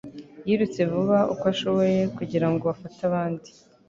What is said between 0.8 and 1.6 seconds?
vuba uko